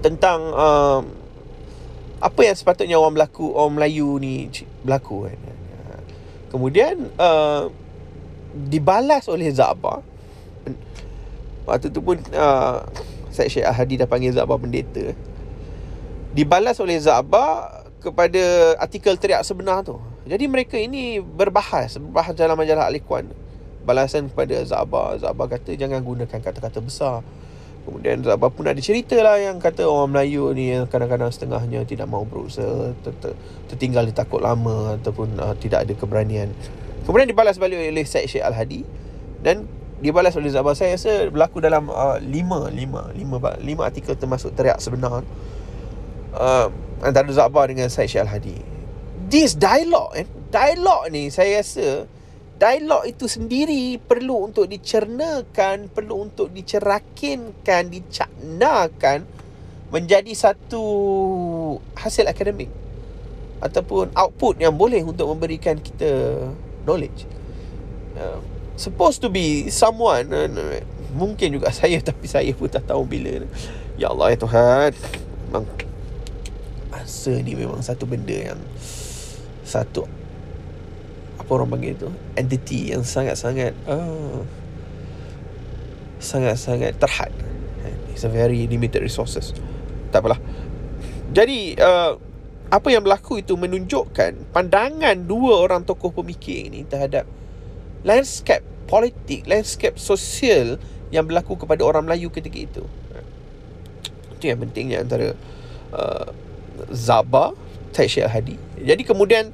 [0.00, 1.00] Tentang uh,
[2.24, 4.48] Apa yang sepatutnya orang berlaku Orang Melayu ni
[4.80, 5.38] Berlaku kan
[6.48, 7.68] Kemudian uh,
[8.56, 10.00] Dibalas oleh Zaba
[11.68, 12.80] Waktu tu pun uh,
[13.28, 15.12] Syed Syed Ahadi dah panggil Zaba pendeta
[16.36, 19.96] Dibalas oleh Zaba Kepada artikel teriak sebenar tu.
[20.28, 23.32] Jadi mereka ini berbahas Berbahas dalam majalah Alikuan
[23.88, 25.16] Balasan kepada Zaba.
[25.16, 27.24] Zaba kata jangan gunakan kata-kata besar.
[27.86, 32.26] Kemudian Zabah pun ada cerita lah yang kata orang Melayu ni kadang-kadang setengahnya tidak mau
[32.26, 33.38] berusaha, ter- ter-
[33.70, 36.50] tertinggal dia takut lama ataupun uh, tidak ada keberanian.
[37.06, 38.82] Kemudian dibalas balik oleh Syed Syed Al-Hadi
[39.38, 39.70] dan
[40.02, 44.82] dibalas oleh Zabah saya rasa berlaku dalam uh, lima, lima, lima, lima artikel termasuk teriak
[44.82, 45.22] sebenar
[46.36, 46.68] uh,
[47.00, 48.56] antara Zabah dengan Syed Syed Al-Hadi
[49.26, 52.06] this dialogue eh, dialog ni saya rasa
[52.56, 59.28] dialog itu sendiri perlu untuk dicernakan perlu untuk dicerakinkan dicaknakan
[59.92, 60.84] menjadi satu
[61.94, 62.72] hasil akademik
[63.60, 66.42] ataupun output yang boleh untuk memberikan kita
[66.84, 67.24] knowledge.
[68.16, 68.40] Uh,
[68.76, 70.48] supposed to be someone uh,
[71.16, 73.44] mungkin juga saya tapi saya pun tak tahu bila.
[73.96, 74.92] Ya Allah ya Tuhan.
[76.96, 78.60] Memang asa ni memang satu benda yang
[79.68, 80.08] satu
[81.36, 84.40] apa orang panggil tu entity yang sangat-sangat uh,
[86.16, 87.32] sangat-sangat terhad.
[88.16, 89.52] It's a very limited resources.
[90.08, 90.40] Tak apalah.
[91.36, 92.16] Jadi uh,
[92.72, 97.28] apa yang berlaku itu menunjukkan pandangan dua orang tokoh pemikir ini terhadap
[98.08, 100.80] landscape politik, landscape sosial
[101.12, 102.84] yang berlaku kepada orang Melayu ketika itu.
[104.32, 105.36] Itu yang pentingnya antara
[105.92, 106.32] uh,
[106.92, 107.56] Zaba,
[107.92, 108.58] Taishia Hadi.
[108.80, 109.50] Jadi kemudian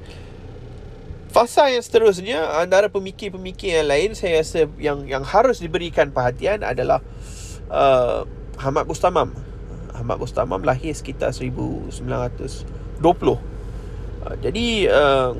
[1.33, 7.01] fasa yang seterusnya antara pemikir-pemikir yang lain saya rasa yang yang harus diberikan perhatian adalah
[7.73, 8.27] uh,
[8.61, 9.33] Ahmad Bustamam.
[9.93, 12.01] Ahmad Bustamam lahir sekitar 1900
[13.01, 13.37] 20 uh,
[14.41, 15.31] Jadi uh,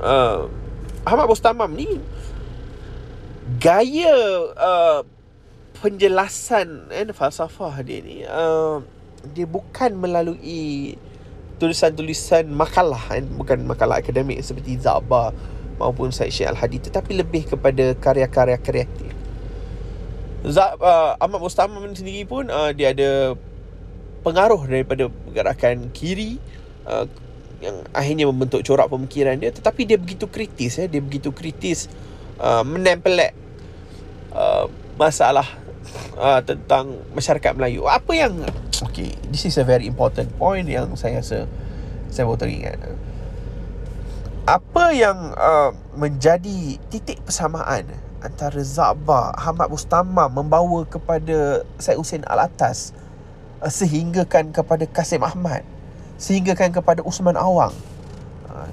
[0.00, 0.40] uh,
[1.06, 1.88] Ahmad Bustamam ni
[3.56, 4.16] Gaya
[4.52, 5.00] uh,
[5.80, 8.82] Penjelasan eh, Falsafah dia ni uh,
[9.32, 10.96] Dia bukan melalui
[11.56, 15.32] Tulisan-tulisan makalah eh, Bukan makalah akademik Seperti Zaba
[15.76, 19.12] Maupun Syed Syed Al-Hadi Tetapi lebih kepada Karya-karya kreatif.
[20.46, 23.34] Zab, uh, Ahmad Mustamam sendiri pun uh, Dia ada
[24.22, 26.38] Pengaruh daripada Gerakan kiri
[26.86, 27.02] Uh,
[27.58, 31.88] yang akhirnya membentuk corak pemikiran dia tetapi dia begitu kritis ya dia begitu kritis
[32.36, 33.32] uh, menempelek
[34.36, 34.68] uh,
[35.00, 35.48] masalah
[36.18, 38.42] uh, tentang masyarakat Melayu apa yang
[38.84, 41.44] okay this is a very important point yang saya rasa
[42.10, 42.78] saya baru teringat
[44.46, 47.82] apa yang uh, menjadi titik persamaan
[48.22, 52.94] antara Zabah Ahmad Mustamam membawa kepada Syed Hussein Al-Atas
[53.58, 55.66] uh, sehinggakan kepada Kasim Ahmad
[56.16, 57.72] sehingga kan kepada Usman Awang.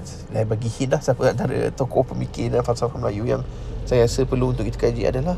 [0.04, 3.42] Saya ah, bagi hint lah siapa antara tokoh pemikir dan falsafah Melayu yang
[3.84, 5.36] saya rasa perlu untuk kita kaji adalah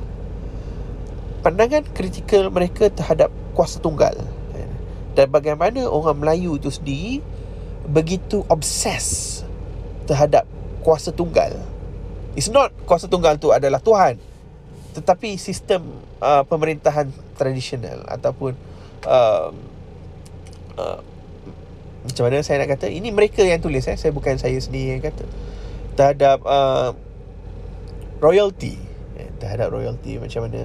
[1.46, 4.18] pandangan kritikal mereka terhadap kuasa tunggal.
[5.14, 7.22] Dan bagaimana orang Melayu itu sendiri
[7.87, 9.40] begitu obses
[10.11, 10.42] terhadap
[10.82, 11.54] kuasa tunggal.
[12.35, 14.18] It's not kuasa tunggal tu adalah Tuhan
[14.96, 15.85] tetapi sistem
[16.24, 18.56] uh, pemerintahan tradisional ataupun
[19.04, 19.52] uh,
[20.80, 21.00] uh,
[22.00, 23.98] macam mana saya nak kata ini mereka yang tulis eh.
[24.00, 25.28] Saya bukan saya sendiri yang kata.
[26.00, 26.96] Terhadap uh,
[28.24, 28.80] royalty
[29.20, 30.64] eh, terhadap royalty macam mana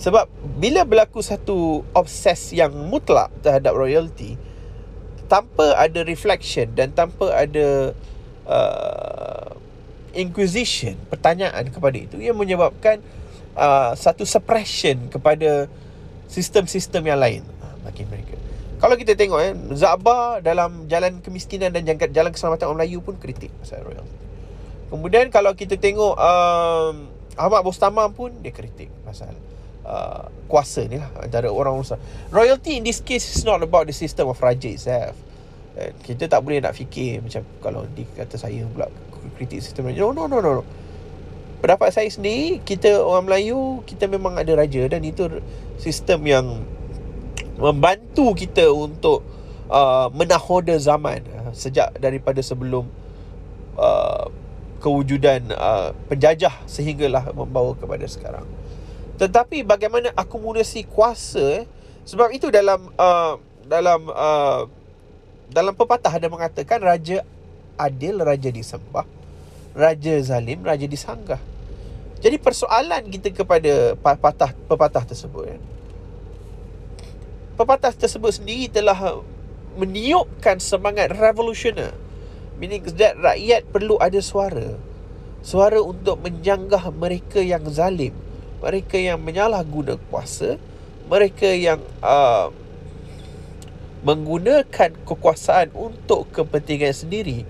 [0.00, 0.24] sebab
[0.56, 4.40] bila berlaku satu obses yang mutlak terhadap royalty
[5.28, 7.92] tanpa ada reflection dan tanpa ada
[8.48, 9.52] uh,
[10.16, 13.04] inquisition pertanyaan kepada itu ia menyebabkan
[13.54, 15.68] uh, satu suppression kepada
[16.32, 18.40] sistem-sistem yang lain uh, bagi mereka
[18.80, 23.52] kalau kita tengok eh Zaba dalam jalan kemiskinan dan jalan keselamatan orang Melayu pun kritik
[23.60, 24.08] pasal royal.
[24.88, 29.36] Kemudian kalau kita tengok um, Ahmad Bostama pun dia kritik pasal
[29.90, 31.98] uh, kuasa ni lah antara orang usaha.
[32.30, 35.18] Royalty in this case is not about the system of raja itself.
[35.78, 38.86] Eh, kita tak boleh nak fikir macam kalau di kata saya pula
[39.34, 40.06] kritik sistem raja.
[40.06, 40.64] No, no, no, no.
[41.60, 45.28] Pendapat saya sendiri, kita orang Melayu, kita memang ada raja dan itu
[45.76, 46.46] sistem yang
[47.60, 49.20] membantu kita untuk
[49.68, 52.88] uh, menahoda zaman uh, sejak daripada sebelum
[53.76, 54.32] uh,
[54.80, 58.48] kewujudan uh, penjajah sehinggalah membawa kepada sekarang.
[59.20, 61.64] Tetapi bagaimana akumulasi kuasa eh?
[62.08, 63.36] sebab itu dalam uh,
[63.68, 64.64] dalam uh,
[65.52, 67.20] dalam pepatah ada mengatakan raja
[67.76, 69.04] adil raja disembah,
[69.76, 71.40] raja zalim raja disanggah.
[72.20, 75.60] Jadi persoalan kita kepada pepatah pepatah tersebut eh?
[77.60, 79.20] pepatah tersebut sendiri telah
[79.76, 81.92] meniupkan semangat revolusioner
[82.56, 84.80] meaning that rakyat perlu ada suara
[85.44, 88.16] suara untuk menjanggah mereka yang zalim
[88.60, 90.60] mereka yang menyalahguna kuasa
[91.10, 92.52] mereka yang uh,
[94.00, 97.44] menggunakan kekuasaan untuk kepentingan sendiri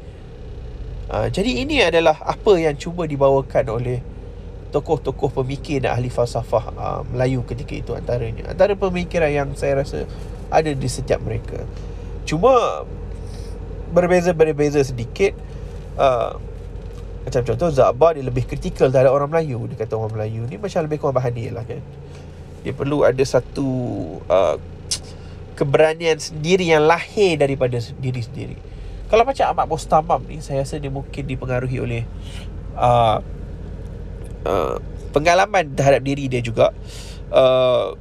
[1.11, 3.99] uh, jadi ini adalah apa yang cuba dibawakan oleh
[4.71, 8.55] tokoh-tokoh pemikir dan ahli falsafah uh, Melayu ketika itu antaranya.
[8.55, 10.07] Antara pemikiran yang saya rasa
[10.49, 11.67] ada di setiap mereka.
[12.25, 12.87] Cuma
[13.91, 15.35] berbeza-berbeza sedikit
[15.99, 16.39] uh,
[17.21, 19.69] Macam contoh Zabar dia lebih kritikal terhadap orang Melayu.
[19.69, 21.85] Dia kata orang Melayu ni macam lebih kurang bahagia lah kan?
[22.65, 23.69] Dia perlu ada satu
[24.29, 24.57] uh,
[25.57, 28.57] Keberanian sendiri yang lahir daripada diri sendiri.
[29.13, 32.03] Kalau macam Ahmad Mustamam ni Saya rasa dia mungkin dipengaruhi oleh
[32.81, 33.21] uh,
[34.49, 34.77] uh,
[35.13, 36.73] Pengalaman terhadap diri dia juga.
[37.29, 37.99] Uh,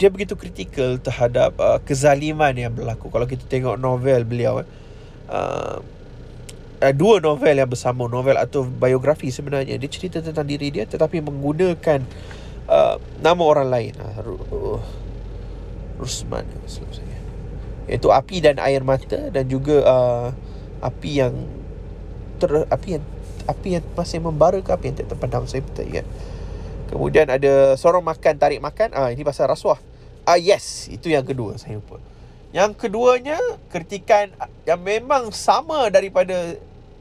[0.00, 3.12] Dia begitu kritikal terhadap uh, kezaliman yang berlaku.
[3.12, 4.64] Kalau kita tengok novel beliau
[5.28, 5.78] uh,
[6.80, 9.76] uh, dua novel yang bersama novel atau biografi sebenarnya.
[9.76, 12.00] Dia cerita tentang diri dia tetapi menggunakan
[12.66, 13.92] uh, nama orang lain.
[14.00, 14.80] Uh,
[16.00, 17.20] Rusman saya.
[17.84, 20.28] Iaitu api dan air mata dan juga uh,
[20.80, 21.34] api yang
[22.40, 23.04] ter, api yang
[23.44, 26.06] api yang masih membara ke api yang tak terpadam saya tak ingat.
[26.88, 28.96] Kemudian ada sorong makan tarik makan.
[28.96, 29.78] Ah ini pasal rasuah.
[30.24, 32.00] Ah yes itu yang kedua saya lupa.
[32.50, 33.38] Yang keduanya
[33.70, 34.32] kritikan
[34.66, 36.58] yang memang sama daripada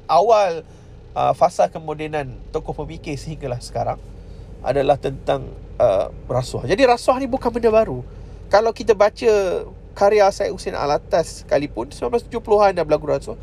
[0.10, 0.66] awal
[1.14, 4.02] uh, fasa kemodenan tokoh pemikir sehinggalah sekarang
[4.66, 5.48] adalah tentang
[5.80, 6.68] uh, rasuah.
[6.68, 8.04] Jadi rasuah ni bukan benda baru.
[8.50, 9.32] Kalau kita baca
[9.94, 13.40] karya Syed Hussein Alatas sekalipun 1970-an dah berlaku rasuah.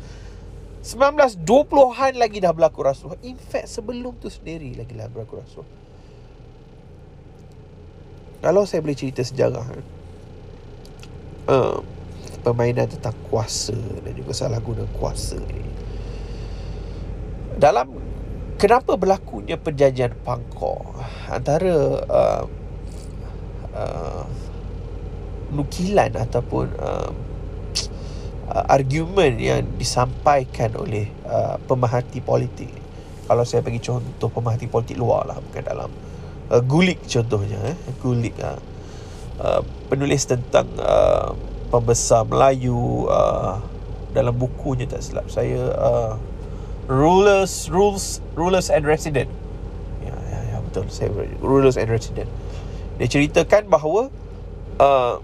[0.83, 3.17] 1920-an lagi dah berlaku rasuah.
[3.25, 5.67] In fact sebelum tu sendiri lagi lah berlaku rasuah.
[8.37, 9.65] Kalau saya boleh cerita sejarah
[11.49, 11.81] uh,
[12.45, 13.75] permainan tentang kuasa
[14.05, 15.86] dan juga salah guna kuasa ni
[17.57, 17.89] dalam
[18.61, 21.73] kenapa berlakunya perjanjian Pangkor antara
[22.05, 22.43] uh,
[23.73, 24.23] uh,
[25.51, 27.11] nukilan ataupun uh,
[28.53, 32.69] uh, argument yang disampaikan oleh uh, pemerhati politik.
[33.27, 35.91] Kalau saya bagi contoh pemerhati politik luar lah bukan dalam
[36.53, 37.75] uh, gulik contohnya eh.
[37.99, 38.61] Gulik uh,
[39.41, 41.33] uh, penulis tentang uh,
[41.73, 43.59] pembesar Melayu uh,
[44.15, 46.13] dalam bukunya tak silap saya uh,
[46.87, 49.27] rulers rules rulers and resident.
[50.01, 50.87] Ya ya ya betul.
[50.87, 51.11] Saya
[51.43, 52.31] rulers and resident.
[52.97, 54.09] Dia ceritakan bahawa
[54.81, 55.21] uh,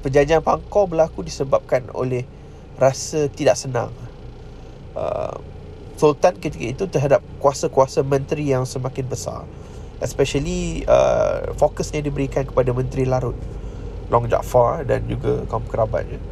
[0.00, 2.24] perjanjian pangkor berlaku disebabkan oleh
[2.78, 3.90] rasa tidak senang.
[4.94, 5.36] Uh,
[5.98, 9.42] sultan ketika itu terhadap kuasa-kuasa menteri yang semakin besar.
[9.98, 13.34] Especially uh, fokusnya diberikan kepada menteri larut
[14.06, 16.22] Long Jaafar dan juga kaum kerabatnya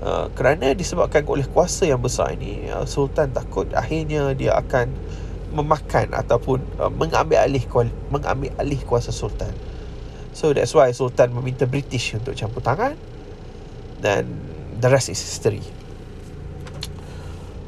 [0.00, 4.88] Uh, kerana disebabkan oleh kuasa yang besar ini uh, sultan takut akhirnya dia akan
[5.52, 7.60] memakan ataupun uh, mengambil alih
[8.08, 9.52] mengambil alih kuasa sultan.
[10.32, 12.96] So that's why sultan meminta british untuk campur tangan
[14.00, 14.24] dan
[14.80, 15.60] the rest is history.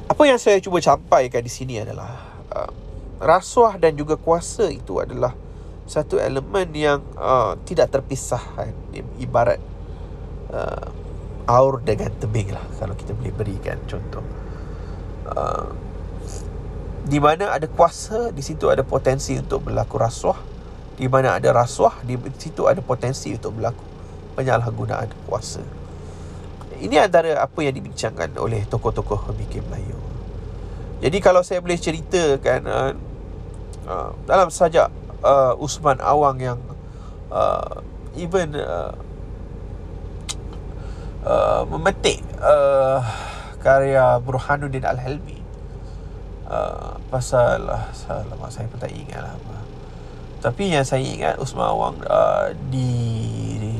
[0.09, 2.17] Apa yang saya cuba sampaikan di sini adalah
[2.49, 2.73] uh,
[3.21, 5.37] rasuah dan juga kuasa itu adalah
[5.85, 8.73] satu elemen yang uh, tidak terpisahkan
[9.21, 9.61] ibarat
[10.49, 11.02] uh,
[11.47, 14.25] aur dengan tebing lah kalau kita boleh berikan contoh.
[15.27, 15.71] Uh,
[17.03, 20.39] di mana ada kuasa di situ ada potensi untuk berlaku rasuah.
[20.95, 23.83] Di mana ada rasuah di situ ada potensi untuk berlaku
[24.39, 25.63] penyalahgunaan kuasa.
[26.83, 29.95] Ini antara apa yang dibincangkan oleh tokoh-tokoh pemikir Melayu.
[31.03, 32.93] Jadi kalau saya boleh ceritakan uh,
[33.87, 34.91] uh, dalam sajak
[35.23, 36.59] uh, Usman Awang yang
[37.31, 37.83] uh,
[38.15, 38.95] even uh,
[41.27, 43.03] uh, memetik uh,
[43.63, 45.41] karya Burhanuddin Al-Helmi.
[46.47, 49.57] Uh, pasal uh, lama saya pun tak ingat lah apa.
[50.45, 52.93] tapi yang saya ingat Usman Awang uh, di,
[53.57, 53.73] di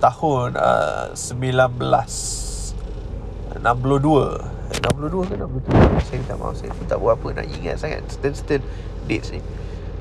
[0.00, 7.76] tahun uh, 1962 62 ke 63 Saya tak mahu Saya tak buat apa Nak ingat
[7.82, 8.06] sangat.
[8.08, 8.62] Stern-stern
[9.04, 9.42] Dates ni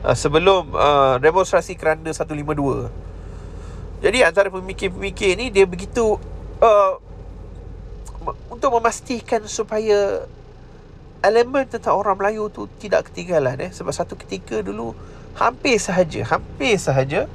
[0.06, 6.22] uh, Sebelum uh, Demonstrasi keranda 152 Jadi antara pemikir-pemikir ni Dia begitu
[6.60, 6.94] uh,
[8.52, 10.28] untuk memastikan supaya
[11.24, 13.72] elemen tentang orang Melayu tu tidak ketinggalan eh.
[13.72, 14.96] Sebab satu ketika dulu
[15.36, 17.28] hampir sahaja hampir sahaja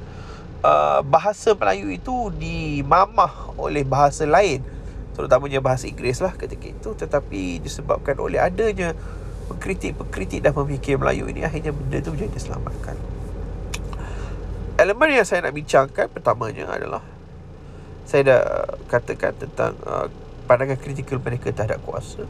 [0.61, 4.61] uh, bahasa Melayu itu dimamah oleh bahasa lain.
[5.15, 6.89] Terutamanya bahasa Inggeris lah ketika itu.
[6.93, 8.93] Tetapi disebabkan oleh adanya
[9.49, 12.97] pengkritik-pengkritik dan pemikir Melayu ini akhirnya benda itu menjadi diselamatkan
[14.75, 16.99] elemen yang saya nak bincangkan pertamanya adalah
[18.05, 18.41] saya dah
[18.85, 20.05] katakan tentang uh,
[20.45, 22.21] pandangan kritikal mereka terhadap kuasa,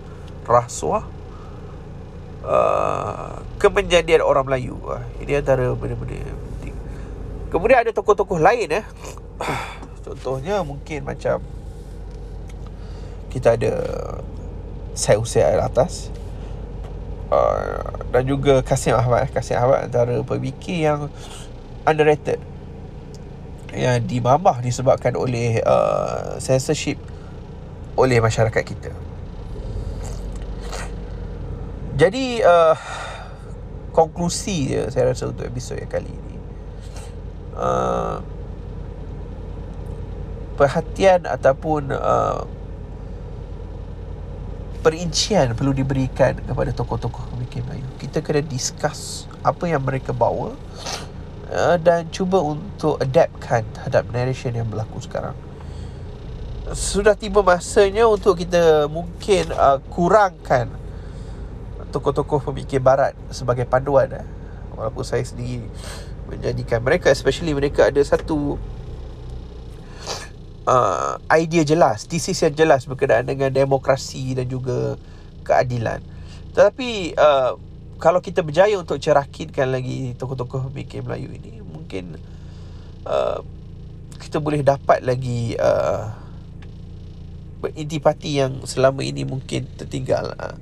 [0.47, 1.03] rasuah,
[2.47, 4.80] uh, kemenjadian orang Melayu.
[4.88, 6.76] Uh, ini antara benda-benda penting.
[7.51, 8.86] Kemudian ada tokoh-tokoh lain eh.
[10.07, 11.43] Contohnya mungkin macam
[13.36, 13.73] kita ada
[14.95, 16.07] Syed Hussein Air Atas
[17.28, 19.28] uh, dan juga Kasim Ahmad.
[19.36, 21.11] Kasim Ahmad antara pemikir yang
[21.84, 22.39] underrated
[23.76, 26.97] yang dimamah disebabkan oleh uh, censorship
[27.99, 28.91] oleh masyarakat kita.
[31.95, 32.76] Jadi uh,
[33.95, 36.36] konklusi je saya rasa untuk episod yang kali ini.
[37.55, 38.19] Uh,
[40.59, 42.43] perhatian ataupun uh,
[44.84, 47.88] perincian perlu diberikan kepada tokoh-tokoh pemikir Melayu.
[47.95, 50.51] Kita kena discuss apa yang mereka bawa
[51.52, 55.36] uh, dan cuba untuk adaptkan terhadap narration yang berlaku sekarang.
[56.74, 60.74] Sudah tiba masanya untuk kita mungkin uh, kurangkan
[61.93, 64.26] tokoh-tokoh pemikir barat sebagai panduan eh.
[64.76, 65.70] Walaupun saya sendiri
[66.26, 68.58] menjadikan mereka especially mereka ada satu
[70.66, 74.98] uh, idea jelas, tesis yang jelas berkenaan dengan demokrasi dan juga
[75.46, 76.02] keadilan.
[76.52, 77.56] Tetapi uh,
[77.98, 82.20] kalau kita berjaya untuk cerakinkan lagi tokoh-tokoh pemikir Melayu ini, mungkin
[83.08, 83.39] uh,
[84.20, 86.12] kita boleh dapat lagi uh,
[87.74, 90.36] intipati yang selama ini mungkin tertinggal.
[90.36, 90.56] Uh,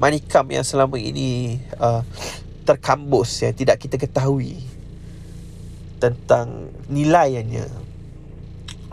[0.00, 2.00] manikam yang selama ini uh,
[2.64, 4.56] terkambus yang tidak kita ketahui
[6.00, 7.68] tentang nilainya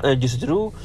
[0.04, 0.76] uh, justru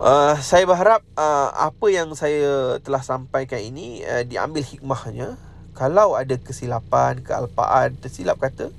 [0.00, 5.36] uh, saya berharap uh, apa yang saya telah sampaikan ini uh, diambil hikmahnya
[5.82, 8.70] kalau ada kesilapan kealpaan tersilap kata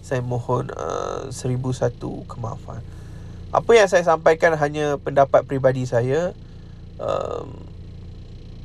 [0.00, 2.80] saya mohon uh, seribu satu kemaafan.
[3.52, 6.32] Apa yang saya sampaikan hanya pendapat peribadi saya
[6.96, 7.44] uh,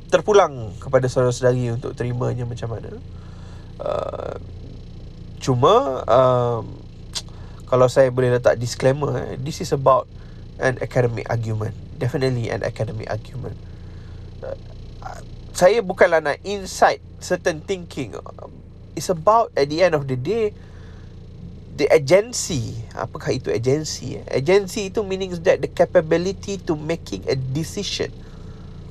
[0.08, 2.96] terpulang kepada saudara-saudari untuk terimanya macam mana.
[3.76, 4.40] Uh,
[5.44, 6.64] cuma um,
[7.68, 10.08] kalau saya boleh letak disclaimer this is about
[10.56, 11.76] an academic argument.
[12.00, 13.60] Definitely an academic argument
[15.62, 18.18] saya bukanlah nak insight certain thinking.
[18.98, 20.50] It's about at the end of the day
[21.78, 22.82] the agency.
[22.98, 24.18] Apakah itu agency?
[24.26, 28.10] Agency itu meaning that the capability to making a decision.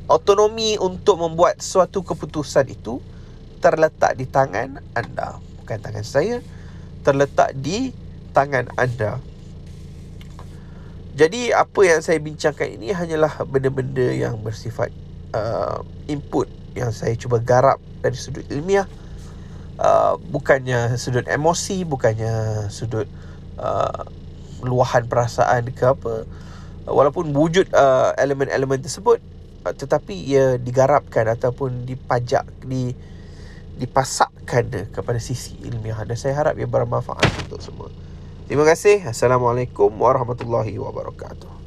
[0.07, 3.03] Autonomi untuk membuat suatu keputusan itu
[3.59, 5.43] terletak di tangan anda.
[5.59, 6.39] Bukan tangan saya
[7.03, 7.91] terletak di
[8.31, 9.19] tangan anda.
[11.19, 14.95] Jadi apa yang saya bincangkan ini hanyalah benda-benda yang bersifat
[15.35, 18.87] uh, input yang saya cuba garap dari sudut ilmiah.
[19.81, 23.09] Uh, bukannya sudut emosi, bukannya sudut
[23.57, 24.05] uh,
[24.61, 26.29] luahan perasaan ke apa.
[26.85, 29.21] Walaupun wujud uh, elemen-elemen tersebut
[29.65, 32.93] uh, tetapi ia digarapkan ataupun dipajak di
[33.81, 37.89] dipasakkan kepada sisi ilmiah dan saya harap ia bermanfaat untuk semua.
[38.45, 39.01] Terima kasih.
[39.09, 41.60] Assalamualaikum warahmatullahi wabarakatuh.